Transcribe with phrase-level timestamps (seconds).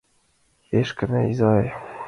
[0.79, 1.65] Эшкына изай!